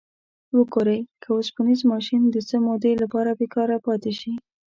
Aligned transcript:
وګورئ 0.57 0.99
که 1.21 1.29
اوسپنیز 1.35 1.79
ماشین 1.91 2.21
د 2.29 2.35
څه 2.47 2.55
مودې 2.65 2.93
لپاره 3.03 3.31
بیکاره 3.39 3.77
پاتې 3.85 4.11
شي. 4.19 4.31